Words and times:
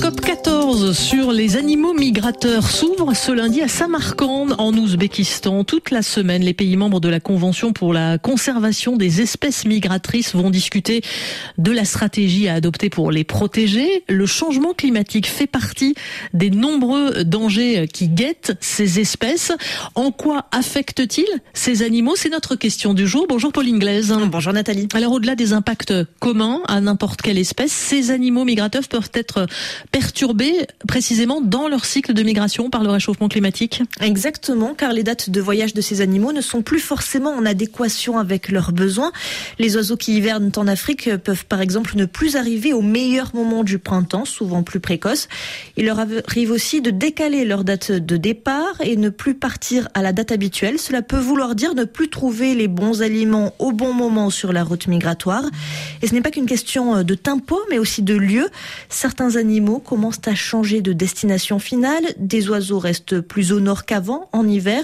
COP 0.00 0.20
14 0.20 0.92
sur 0.92 1.32
les 1.32 1.56
animaux 1.56 1.94
migrateurs 1.94 2.70
s'ouvre 2.70 3.14
ce 3.14 3.32
lundi 3.32 3.62
à 3.62 3.68
Samarkand 3.68 4.48
en 4.58 4.72
Ouzbékistan. 4.74 5.64
Toute 5.64 5.90
la 5.90 6.02
semaine, 6.02 6.42
les 6.42 6.54
pays 6.54 6.76
membres 6.76 7.00
de 7.00 7.08
la 7.08 7.20
Convention 7.20 7.72
pour 7.72 7.92
la 7.92 8.18
conservation 8.18 8.96
des 8.96 9.20
espèces 9.22 9.64
migratrices 9.64 10.34
vont 10.34 10.50
discuter 10.50 11.02
de 11.56 11.70
la 11.70 11.84
stratégie 11.84 12.48
à 12.48 12.54
adopter 12.54 12.90
pour 12.90 13.10
les 13.10 13.24
protéger. 13.24 14.04
Le 14.08 14.26
changement 14.26 14.74
climatique 14.74 15.26
fait 15.26 15.46
partie 15.46 15.94
des 16.34 16.50
nombreux 16.50 17.24
dangers 17.24 17.88
qui 17.90 18.08
guettent 18.08 18.56
ces 18.60 19.00
espèces. 19.00 19.52
En 19.94 20.10
quoi 20.10 20.46
affecte-t-il 20.52 21.26
ces 21.54 21.82
animaux? 21.82 22.14
C'est 22.16 22.30
notre 22.30 22.56
question 22.56 22.92
du 22.92 23.06
jour. 23.06 23.26
Bonjour 23.28 23.52
Pauline 23.52 23.78
Glaise. 23.78 24.14
Bonjour 24.26 24.52
Nathalie. 24.52 24.88
Alors 24.94 25.12
au-delà 25.12 25.36
des 25.36 25.52
impacts 25.52 25.94
communs 26.20 26.60
à 26.68 26.80
n'importe 26.80 27.22
quelle 27.22 27.38
espèce, 27.38 27.72
ces 27.72 28.10
animaux 28.10 28.44
migrateurs 28.44 28.88
peuvent 28.88 29.10
être 29.14 29.46
perturbés 29.90 30.66
précisément 30.86 31.40
dans 31.40 31.68
leur 31.68 31.84
cycle 31.84 32.12
de 32.12 32.22
migration 32.22 32.70
par 32.70 32.82
le 32.82 32.90
réchauffement 32.90 33.28
climatique 33.28 33.82
Exactement, 34.00 34.74
car 34.74 34.92
les 34.92 35.02
dates 35.02 35.30
de 35.30 35.40
voyage 35.40 35.74
de 35.74 35.80
ces 35.80 36.00
animaux 36.00 36.32
ne 36.32 36.40
sont 36.40 36.62
plus 36.62 36.80
forcément 36.80 37.30
en 37.30 37.46
adéquation 37.46 38.18
avec 38.18 38.48
leurs 38.48 38.72
besoins. 38.72 39.12
Les 39.58 39.76
oiseaux 39.76 39.96
qui 39.96 40.16
hivernent 40.16 40.52
en 40.56 40.66
Afrique 40.66 41.14
peuvent 41.16 41.46
par 41.46 41.60
exemple 41.60 41.96
ne 41.96 42.04
plus 42.04 42.36
arriver 42.36 42.72
au 42.72 42.82
meilleur 42.82 43.34
moment 43.34 43.64
du 43.64 43.78
printemps, 43.78 44.24
souvent 44.24 44.62
plus 44.62 44.80
précoce. 44.80 45.28
Il 45.76 45.86
leur 45.86 45.98
arrive 45.98 46.50
aussi 46.50 46.80
de 46.80 46.90
décaler 46.90 47.44
leur 47.44 47.64
date 47.64 47.92
de 47.92 48.16
départ 48.16 48.80
et 48.80 48.96
ne 48.96 49.08
plus 49.08 49.34
partir 49.34 49.88
à 49.94 50.02
la 50.02 50.12
date 50.12 50.32
habituelle. 50.32 50.78
Cela 50.78 51.02
peut 51.02 51.18
vouloir 51.18 51.54
dire 51.54 51.74
ne 51.74 51.84
plus 51.84 52.08
trouver 52.08 52.54
les 52.54 52.68
bons 52.68 53.02
aliments 53.02 53.54
au 53.58 53.72
bon 53.72 53.92
moment 53.92 54.30
sur 54.30 54.52
la 54.52 54.64
route 54.64 54.86
migratoire. 54.88 55.44
Et 56.02 56.06
ce 56.06 56.14
n'est 56.14 56.22
pas 56.22 56.30
qu'une 56.30 56.46
question 56.46 57.02
de 57.02 57.14
tempo, 57.14 57.60
mais 57.70 57.78
aussi 57.78 58.02
de 58.02 58.14
lieu. 58.14 58.48
Certains 58.88 59.36
animaux 59.36 59.75
commencent 59.78 60.26
à 60.26 60.34
changer 60.34 60.80
de 60.80 60.92
destination 60.92 61.58
finale. 61.58 62.04
Des 62.18 62.48
oiseaux 62.48 62.78
restent 62.78 63.20
plus 63.20 63.52
au 63.52 63.60
nord 63.60 63.84
qu'avant, 63.84 64.28
en 64.32 64.48
hiver. 64.48 64.82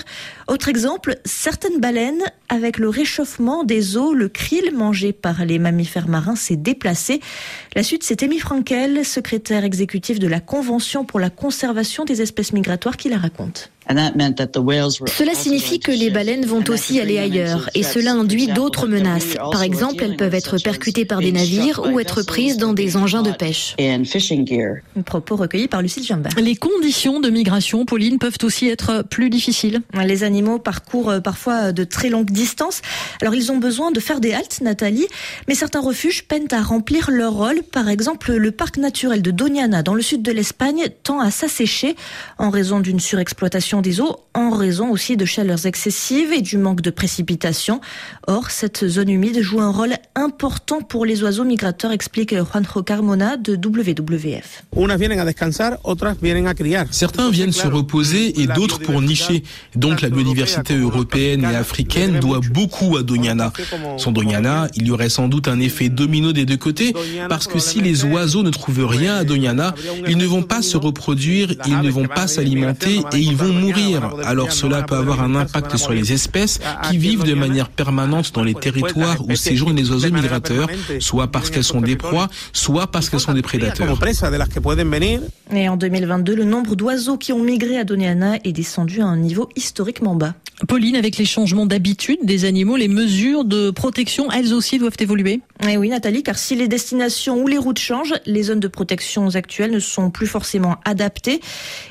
Autre 0.49 0.69
exemple, 0.69 1.17
certaines 1.25 1.81
baleines, 1.81 2.23
avec 2.49 2.79
le 2.79 2.89
réchauffement 2.89 3.65
des 3.65 3.97
eaux, 3.97 4.13
le 4.13 4.29
krill 4.29 4.73
mangé 4.75 5.13
par 5.13 5.45
les 5.45 5.59
mammifères 5.59 6.09
marins 6.09 6.37
s'est 6.37 6.57
déplacé. 6.57 7.21
La 7.75 7.83
suite, 7.83 8.05
c'est 8.05 8.23
Amy 8.23 8.39
Frankel, 8.39 9.05
secrétaire 9.05 9.65
exécutif 9.65 10.19
de 10.19 10.29
la 10.29 10.41
Convention 10.41 11.05
pour 11.05 11.19
la 11.19 11.31
conservation 11.31 12.05
des 12.05 12.23
espèces 12.23 12.53
migratoires, 12.53 12.97
qui 12.97 13.09
la 13.09 13.19
raconte. 13.19 13.72
Cela 13.89 15.35
signifie 15.35 15.81
que 15.81 15.93
les 15.93 16.11
baleines 16.11 16.47
vont 16.47 16.65
aussi 16.69 17.01
aller 17.01 17.19
ailleurs 17.19 17.71
et 17.75 17.83
cela 17.83 18.13
induit 18.13 18.47
d'autres 18.49 18.87
menaces. 18.87 19.35
Par 19.51 19.63
exemple, 19.63 20.03
elles 20.05 20.17
peuvent 20.17 20.35
être 20.35 20.59
percutées 20.59 21.05
par 21.05 21.21
des 21.21 21.33
navires 21.33 21.83
ou 21.93 22.01
être 22.01 22.23
prises 22.23 22.57
dans 22.57 22.73
des 22.73 22.97
engins 22.97 23.23
de 23.23 23.33
pêche. 23.33 23.75
Un 23.79 25.03
propos 25.03 25.37
recueilli 25.37 25.69
par 25.69 25.83
Lucille 25.83 26.05
Jambert. 26.05 26.33
Les 26.39 26.57
conditions 26.57 27.21
de 27.21 27.31
migration, 27.31 27.85
Pauline, 27.85 28.19
peuvent 28.19 28.39
aussi 28.43 28.69
être 28.69 29.03
plus 29.03 29.31
difficiles. 29.31 29.81
Les 30.05 30.25
animaux 30.25 30.59
parcourent 30.59 31.11
euh, 31.11 31.21
parfois 31.21 31.73
de 31.73 31.85
très 31.85 32.09
longues 32.09 32.31
distances. 32.31 32.83
Alors 33.21 33.35
ils 33.35 33.51
ont 33.53 33.59
besoin 33.59 33.91
de 33.91 34.01
faire 34.01 34.21
des 34.21 34.33
haltes, 34.33 34.61
Nathalie, 34.63 35.07
mais 35.49 35.55
certains 35.55 35.81
refuges 35.81 36.25
peinent 36.25 36.49
à 36.51 36.63
remplir 36.63 37.11
leur 37.11 37.33
rôle. 37.33 37.63
Par 37.63 37.89
exemple, 37.89 38.33
le 38.33 38.51
parc 38.51 38.77
naturel 38.77 39.23
de 39.23 39.31
Doñana, 39.31 39.83
dans 39.83 39.95
le 39.95 40.03
sud 40.03 40.23
de 40.23 40.33
l'Espagne, 40.33 40.87
tend 41.03 41.21
à 41.21 41.31
s'assécher 41.31 41.97
en 42.39 42.51
raison 42.51 42.81
d'une 42.81 43.01
surexploitation 43.01 43.72
des 43.81 44.01
eaux 44.01 44.17
en 44.35 44.51
raison 44.51 44.91
aussi 44.91 45.17
de 45.17 45.25
chaleurs 45.25 45.67
excessives 45.67 46.33
et 46.33 46.41
du 46.41 46.59
manque 46.59 46.81
de 46.81 46.91
précipitations. 46.91 47.81
Or, 48.27 48.51
cette 48.51 48.87
zone 48.87 49.09
humide 49.09 49.41
joue 49.41 49.61
un 49.61 49.71
rôle 49.71 49.95
important 50.15 50.81
pour 50.81 51.07
les 51.07 51.23
oiseaux 51.23 51.45
migrateurs, 51.45 51.93
explique 51.93 52.35
Juanjo 52.35 52.83
Carmona 52.83 53.37
de 53.37 53.55
WWF. 53.55 54.65
Certains 56.91 57.31
viennent 57.31 57.53
se 57.53 57.67
reposer 57.67 58.41
et 58.41 58.47
d'autres 58.47 58.81
pour 58.81 59.01
nicher. 59.01 59.43
Donc 59.77 60.01
la 60.01 60.11
biodiversité 60.11 60.77
européenne 60.77 61.45
et 61.45 61.57
africaine 61.57 62.21
doit 62.21 62.41
beaucoup 62.53 62.97
à 62.97 63.03
Doñana. 63.03 63.53
Sans 63.99 64.13
Doñana, 64.13 64.69
il 64.75 64.87
y 64.87 64.91
aurait 64.91 65.09
sans 65.09 65.29
doute 65.29 65.49
un 65.49 65.61
effet 65.61 65.89
domino 65.89 66.33
des 66.33 66.45
deux 66.45 66.57
côtés, 66.57 66.95
parce 67.29 67.47
que 67.47 67.59
si 67.59 67.81
les 67.81 68.05
oiseaux 68.05 68.43
ne 68.43 68.51
trouvent 68.51 68.87
rien 68.87 69.17
à 69.17 69.25
Doñana, 69.25 69.75
ils 70.09 70.17
ne 70.17 70.27
vont 70.27 70.43
pas 70.43 70.63
se 70.63 70.77
reproduire, 70.77 71.55
ils 71.67 71.81
ne 71.81 71.91
vont 71.91 72.09
pas 72.09 72.27
s'alimenter 72.27 73.03
et 73.13 73.19
ils 73.19 73.37
vont 73.37 73.53
mourir. 73.63 74.15
Alors 74.25 74.53
cela 74.53 74.83
peut 74.83 74.97
avoir 74.97 75.23
un 75.23 75.35
impact 75.35 75.77
sur 75.77 75.93
les 75.93 76.13
espèces 76.13 76.61
qui 76.89 76.99
vivent 76.99 77.25
de 77.25 77.35
manière 77.35 77.69
permanente 77.69 78.33
dans 78.35 78.45
les 78.45 78.55
territoires 78.55 79.19
où 79.29 79.35
séjournent 79.35 79.77
les 79.77 79.91
oiseaux 79.91 80.11
migrateurs, 80.11 80.69
soit 81.01 81.29
parce 81.29 81.51
qu'elles 81.51 81.65
sont 81.65 81.81
des 81.81 81.97
proies, 81.97 82.29
soit 82.53 82.87
parce 82.87 83.09
qu'elles 83.09 83.21
sont 83.21 83.35
des 83.35 83.43
prédateurs. 83.43 83.97
Et 85.55 85.69
en 85.69 85.77
2022, 85.77 86.35
le 86.35 86.45
nombre 86.45 86.77
d'oiseaux 86.77 87.19
qui 87.19 87.33
ont 87.33 87.43
migré 87.43 87.79
à 87.79 87.85
Doñana 87.85 88.37
est 88.45 88.53
descendu 88.53 89.01
à 89.01 89.07
un 89.07 89.17
niveau 89.17 89.49
historiquement 89.57 90.15
bas. 90.15 90.35
Pauline, 90.69 90.97
avec 90.97 91.17
les 91.17 91.25
changements 91.25 91.67
d'habitude 91.67 92.19
des 92.23 92.45
animaux, 92.45 92.77
les 92.77 92.89
mesures 92.89 93.45
de 93.45 93.71
protection, 93.71 94.31
elles 94.31 94.55
aussi 94.55 94.79
doivent 94.79 94.97
évoluer 95.01 95.41
Et 95.69 95.77
oui, 95.77 95.89
Nathalie, 95.89 96.23
car 96.23 96.39
si 96.39 96.55
les 96.55 96.69
destinations 96.69 97.43
ou 97.43 97.49
les 97.49 97.59
routes 97.59 97.79
changent, 97.79 98.15
les 98.27 98.45
zones 98.45 98.61
de 98.61 98.69
protection 98.69 99.29
actuelles 99.35 99.73
ne 99.73 99.81
sont 99.81 100.11
plus 100.11 100.27
forcément 100.27 100.77
adaptées. 100.85 101.41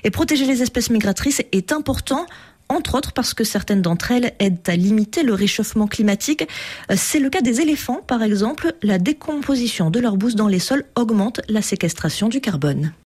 Et 0.03 0.11
protéger 0.11 0.45
les 0.45 0.61
espèces 0.61 0.89
migratrices 0.89 1.41
est 1.61 1.71
important 1.71 2.25
entre 2.69 2.95
autres 2.95 3.11
parce 3.11 3.33
que 3.33 3.43
certaines 3.43 3.81
d'entre 3.81 4.11
elles 4.11 4.33
aident 4.39 4.67
à 4.67 4.75
limiter 4.75 5.23
le 5.23 5.33
réchauffement 5.33 5.87
climatique. 5.87 6.47
C'est 6.95 7.19
le 7.19 7.29
cas 7.29 7.41
des 7.41 7.61
éléphants, 7.61 8.01
par 8.07 8.23
exemple. 8.23 8.73
La 8.81 8.97
décomposition 8.97 9.91
de 9.91 9.99
leur 9.99 10.17
bouse 10.17 10.35
dans 10.35 10.47
les 10.47 10.59
sols 10.59 10.85
augmente 10.95 11.41
la 11.49 11.61
séquestration 11.61 12.29
du 12.29 12.39
carbone. 12.41 12.93